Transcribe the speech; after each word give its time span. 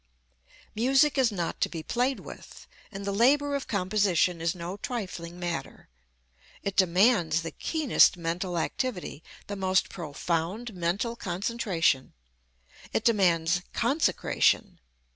Music 0.73 1.15
is 1.15 1.31
not 1.31 1.61
to 1.61 1.69
be 1.69 1.83
played 1.83 2.21
with, 2.21 2.65
and 2.91 3.05
the 3.05 3.11
labor 3.11 3.53
of 3.55 3.67
composition 3.67 4.41
is 4.41 4.55
no 4.55 4.77
trifling 4.77 5.37
matter. 5.39 5.89
It 6.63 6.75
demands 6.75 7.43
the 7.43 7.51
keenest 7.51 8.17
mental 8.17 8.57
activity, 8.57 9.21
the 9.45 9.55
most 9.55 9.89
profound 9.89 10.73
mental 10.73 11.15
concentration. 11.15 12.13
It 12.91 13.03
demands 13.05 13.61
consecration. 13.73 14.79